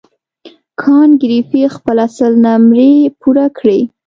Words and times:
کانت 0.81 1.13
ګریفي 1.23 1.61
خپله 1.75 2.05
سل 2.17 2.31
نمرې 2.45 2.91
پوره 3.19 3.45
کړې. 3.57 3.79